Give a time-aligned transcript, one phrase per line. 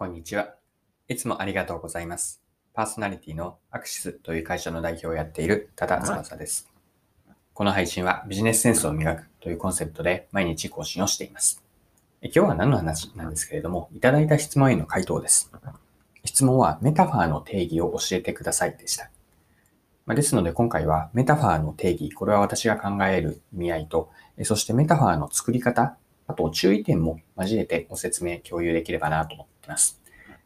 [0.00, 0.54] こんにちは。
[1.08, 2.40] いつもありがとうございます。
[2.72, 6.70] パーソナリティのアクシスという会社の代表をやっている多田翼です。
[7.52, 11.62] この配信はビジネスセンスを磨くというコンセプトで毎日更新をしています。
[12.22, 15.52] 今日は何の話なんですけれども、いただいた質問への回答です。
[16.24, 19.10] 質問はメタファーの定義を教えてくださいでした。
[20.06, 24.10] まですので今回はメタファーの定義、これは私が考える意味合いと、
[24.44, 25.98] そしてメタファーの作り方、
[26.30, 30.00] あと注意点も交えてご説明共有できればなと思っています。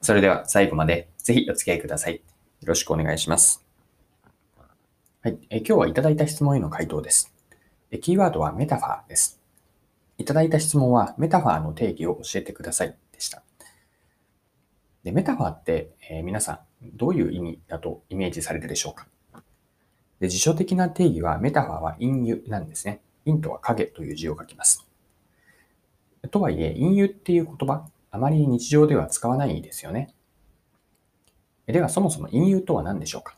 [0.00, 2.16] それでは最後までぜひお付き合いください。
[2.16, 2.20] よ
[2.64, 3.64] ろしくお願いします。
[5.22, 5.38] はい。
[5.50, 7.32] え今日はいただいた質問への回答です。
[7.92, 9.40] えキーワードはメタファーです。
[10.18, 13.44] いただいた質問はメタファーの定義を教えてくださいでした。
[15.04, 16.58] でメタファーって、えー皆さん
[16.96, 19.06] どういう意味だとイメージされるでしょうか？
[20.18, 23.00] で辞書的な定義はメタファーは隠喩なんですね。
[23.24, 24.87] 陰とは影という字を書きます。
[26.30, 30.14] とはいえ、隠喩っていう言葉、あまり日常では使わないですよね。
[31.66, 33.36] では、そもそも隠喩とは何でしょうか？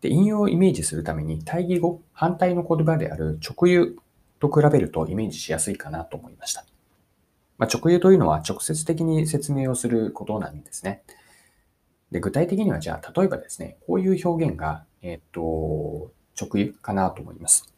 [0.00, 3.94] で隠喩をイメージするために、対義語、反対の言葉である直喩
[4.40, 6.64] と比べるとイメージしやすいかなと思いました。
[7.58, 11.02] まあ、直喩というのは直接的に説明をすることなんですね。
[12.10, 17.72] で具体的には、じゃあ、例えばですね、こういう表現が、えっと、直喩かなと思います。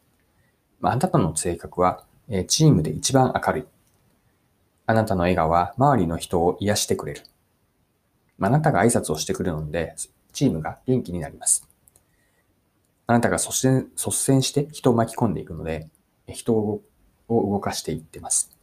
[0.79, 3.65] まあ、あなたの性格は、えチームで一番明るい。
[4.87, 7.23] あなたの笑顔は周りの人を癒してくれる。
[8.41, 9.95] あなたが挨拶をしてくれるので、
[10.33, 11.69] チームが元気になります。
[13.07, 15.89] あなたが率先率先して人を巻き込んでいくので、
[16.29, 16.83] 人を
[17.29, 18.57] 動かしていってます。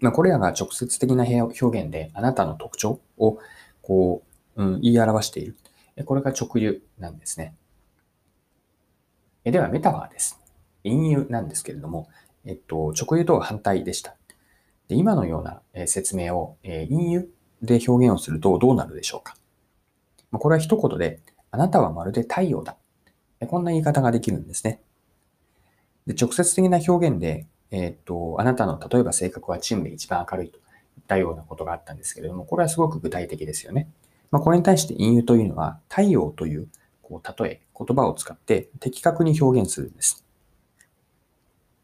[0.00, 3.38] まあ、これらが直接的な表現で、あなたの特徴を
[3.82, 4.24] こ
[4.56, 5.56] う、うん、言い表している。
[6.04, 7.54] これが直喩なんですね。
[9.44, 10.40] では、メタファーです。
[10.82, 12.08] 隠喩なんですけれども、
[12.44, 14.16] えっと、直喩とは反対でした。
[14.88, 17.26] で今のようなえ説明をえー隠喩
[17.62, 19.36] で表現をするとどうなるでしょうか
[20.30, 21.20] まこれは一言で、
[21.50, 22.76] あなたはまるで太陽だ。
[23.46, 24.80] こんな言い方ができるんですね。
[26.06, 30.62] で直接的な表現で、えーっと、あなたの例えば性格はチームで一番明るいといっ
[31.06, 33.88] たようなことがあったんですけれども、これはすごく具体的ですよね。
[34.30, 36.68] まあ、これに対して隠喩というのは、太陽という
[37.02, 40.23] こう例え、言葉を使って的確に表現するんです。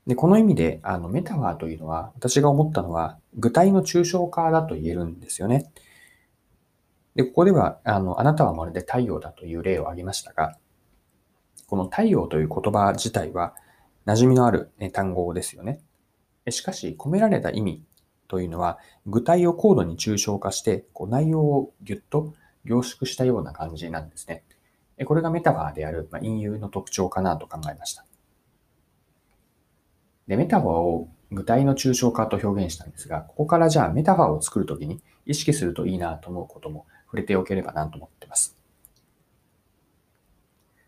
[0.06, 5.71] で、この意味で、あの、メタファーというのは、私が思ったのは、具体の抽象化だと言えるんですよね。
[7.15, 10.56] で、ここでは、あの、あなたはまるで太陽だという例を挙げましたが、
[11.66, 13.55] この太陽という言葉自体は、
[14.06, 15.81] 馴染みのある単語ですよね。
[16.49, 17.84] しかし、込められた意味
[18.27, 22.33] というのは、具体を高度に抽象化して、こう内容をぎゅっと
[22.65, 24.44] 凝縮したような感じなんですね。
[25.05, 28.05] これがメタファーである、まあ、隠喩の特徴かなと考えました。
[30.31, 38.57] で、メタファーを具体の抽象化と表現したんですが、ここからじゃあメタファーを作るときに意識するといいなと思うことも触れておければなと思っています。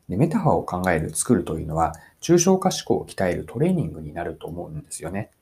[0.08, 5.32] でメタファーを考える、作るというのは、抽象化思考を鍛えるトレーニングになると思うんですよね。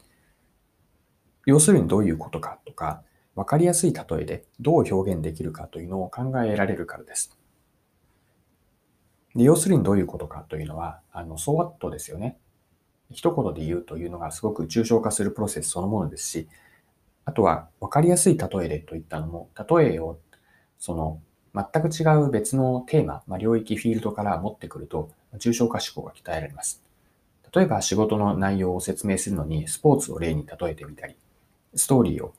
[1.44, 3.02] 要するにどういうことかとか、
[3.34, 7.38] わかりやすい例えでどう表現できるかというのを考えられるからです。
[9.34, 12.38] で要するにどういうことかというのは、あの、so what ですよね。
[13.12, 16.48] 一言で言うというのがすごく抽象化するプロセスそのものですし、
[17.24, 20.18] あとは分かりやすい例えでといったのも、例えを
[20.78, 21.20] その
[21.54, 26.82] 全く違う別のテーマ、まあ、領域、フィールドから持ってくると、抽象化思考が鍛えられます。
[27.52, 31.16] 例えば仕事の内容を説明するのに、スポーツを例に例えてみたり、
[31.74, 32.34] ストーリーを、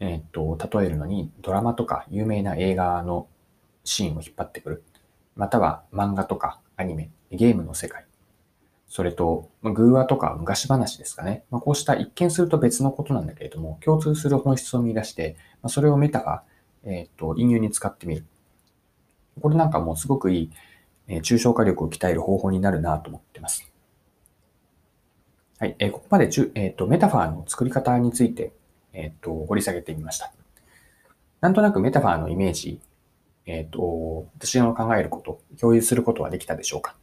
[0.00, 3.28] えーっと例えるのに、ドラマとか有名な映画の
[3.84, 4.82] シーンを引っ張ってくる。
[5.36, 8.04] または漫画とかアニメ、ゲームの世界、
[8.90, 11.44] それと、まあ偶話とか昔話ですかね。
[11.48, 16.42] まあ、こうした一見すると別のことなんだけれども、共通する本質を見出して、まあ、それをメタが、
[16.82, 18.26] えっ、と、隠喩に使ってみる。
[19.40, 20.50] これなんかもうすごくいい、
[21.06, 23.70] えー抽象化力を鍛える方法になるなと思ってます。
[25.60, 25.76] はい。
[25.78, 28.52] えーここまで、えっ、と、メタファーの作り方について、
[28.92, 30.32] えっ、と、掘り下げてみました。
[31.40, 32.80] なんとなくメタファーのイメージ、
[33.46, 36.96] えっ、と、私の考えること、共有することはできたでしょうか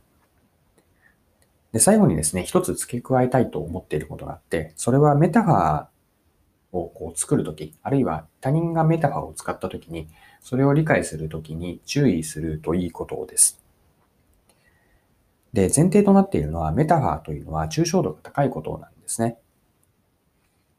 [1.71, 10.07] で、最後にですね、一つ付け加えたいと思っていることがあって、それはメタファーをこう作るとき、あるいは他人がメタファーを使ったときに、
[10.41, 13.61] それを理解するときに注意するといいことです。
[15.53, 19.37] で、前提となっているのは、メタファーというのは抽象度が高いことなんですね。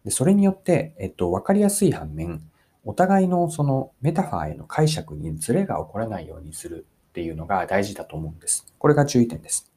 [0.05, 2.41] でそれによって、えっと、わかりやすい反面、
[2.85, 8.73] お互いのそのメタファーへの解釈にズレが起こらないようにするっていうのが大事だと思うんです。
[8.79, 9.68] これが注意点です。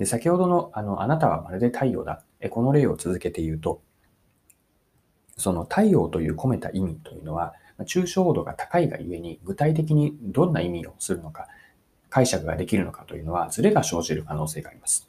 [0.00, 2.24] で、先ほどの、あの、あなたはまるで太陽だ。
[2.40, 3.82] えこの例を続けて言うと、
[5.36, 11.48] その太陽という込めた意味というのは、抽象度が高いがゆえに具体的にどんな意味をするのか、
[12.08, 15.06] 解釈ができるのかというのはズレが生じる可能性があります。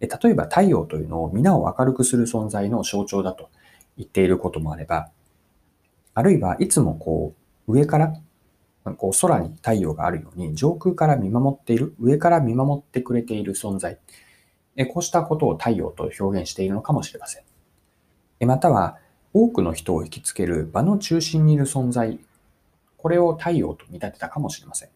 [0.00, 3.50] 例えば太陽というのを皆を明るくする存在の象徴だと
[3.98, 5.10] 言っていることもあれば、
[6.14, 7.34] あるいはいつもこ
[7.68, 8.14] う上から
[8.96, 13.98] こう空に太陽があるように上空から見守っている、上から見守ってくれている存在、
[14.88, 18.46] こうしたことを太陽と表現しているのかもしれません。
[18.46, 18.98] または
[19.32, 22.18] 多くの人を引きつける場の中心にいる存在、
[22.96, 24.88] これを太陽と見立てたかもしれません。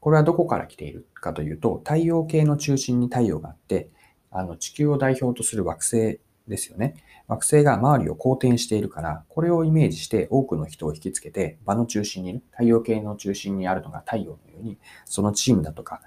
[0.00, 3.88] これはどこから来ているかというと、太陽系の中心に太陽があって、
[4.30, 6.20] あの地球を代表とする惑星
[6.52, 6.94] ですよね。
[7.26, 16.02] 惑星が周りを公転しているから、これをイメージして多くの人を引きつけて、場の中心にいる、太陽系の中心にあるのが太陽のように、そのチームだとか、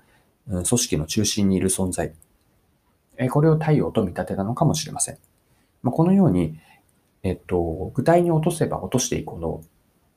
[0.48, 2.14] 組織の中心にいる存在、
[3.32, 5.18] これを太陽と見立てたのかもしれません。
[5.84, 6.60] このように、
[7.24, 9.62] えっと、具体に落とせば落としていくほど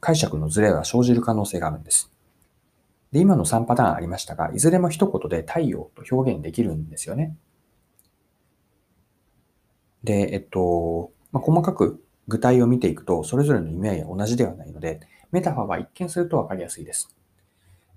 [0.01, 2.13] 解釈のズレが生じる可能性があるんです。
[3.13, 7.35] で、今の3パターンありましたが、いずれも一言で太陽と表現できるんですよね。
[10.05, 15.01] で、えっと、まあ、細かく具体を見ていくと、それぞれの意味合いは同じではないので、
[15.33, 17.15] メタファーは一見するとわかりやすいです。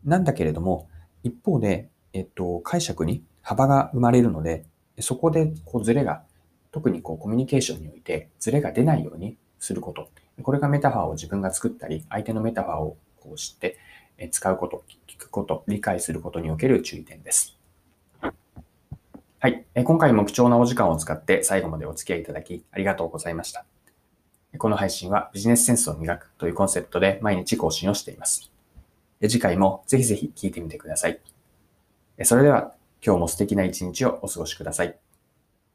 [0.03, 0.89] なんだけれども、
[1.23, 4.65] 一方で、えっと、解釈に幅が生まれるので、
[4.99, 6.23] そこでこうズレが
[6.71, 10.09] 特にこうコミュニケーションにおいてズレが出ないようにすること。
[10.41, 13.77] これがメタファーを自分が作ったり、相手のメタファーをこう知って
[14.31, 17.60] 使うこと、聞くこと、理解することにおける注意点です。
[19.43, 19.65] はい。
[19.73, 23.65] 今回も貴重なお時間を使って最後までお付き合いいただきありがとうございました。
[24.59, 28.51] この配信はビジネスセンスを磨くというコンセプトで毎日更新をしています。
[29.19, 31.19] 次回もぜひぜひ聞いてみてください。
[32.21, 34.95] それでは今日も素敵な一日をお過ごしください。